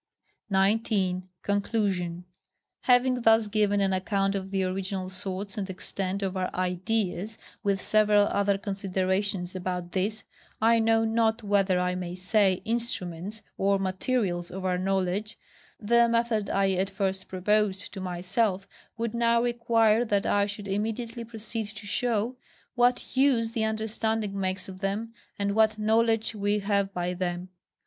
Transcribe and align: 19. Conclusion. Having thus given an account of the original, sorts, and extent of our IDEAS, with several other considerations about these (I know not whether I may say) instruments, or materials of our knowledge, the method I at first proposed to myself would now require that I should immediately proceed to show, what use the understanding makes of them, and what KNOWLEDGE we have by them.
19. 0.49 1.29
Conclusion. 1.43 2.25
Having 2.85 3.21
thus 3.21 3.45
given 3.45 3.79
an 3.81 3.93
account 3.93 4.33
of 4.33 4.49
the 4.49 4.63
original, 4.63 5.09
sorts, 5.09 5.59
and 5.59 5.69
extent 5.69 6.23
of 6.23 6.35
our 6.35 6.49
IDEAS, 6.55 7.37
with 7.61 7.79
several 7.79 8.23
other 8.31 8.57
considerations 8.57 9.55
about 9.55 9.91
these 9.91 10.23
(I 10.59 10.79
know 10.79 11.05
not 11.05 11.43
whether 11.43 11.79
I 11.79 11.93
may 11.93 12.15
say) 12.15 12.63
instruments, 12.65 13.43
or 13.59 13.77
materials 13.77 14.49
of 14.49 14.65
our 14.65 14.79
knowledge, 14.79 15.37
the 15.79 16.09
method 16.09 16.49
I 16.49 16.71
at 16.71 16.89
first 16.89 17.27
proposed 17.27 17.93
to 17.93 18.01
myself 18.01 18.67
would 18.97 19.13
now 19.13 19.43
require 19.43 20.03
that 20.03 20.25
I 20.25 20.47
should 20.47 20.67
immediately 20.67 21.23
proceed 21.23 21.67
to 21.75 21.85
show, 21.85 22.37
what 22.73 23.15
use 23.15 23.51
the 23.51 23.65
understanding 23.65 24.39
makes 24.39 24.67
of 24.67 24.79
them, 24.79 25.13
and 25.37 25.53
what 25.53 25.77
KNOWLEDGE 25.77 26.33
we 26.33 26.57
have 26.57 26.91
by 26.91 27.13
them. 27.13 27.49